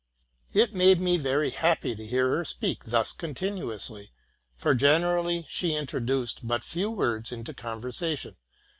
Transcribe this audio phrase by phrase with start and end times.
[0.63, 4.11] ''It made me very happy to hear her speak thus continuously,
[4.55, 8.37] for generally she introduced but few words into conversation.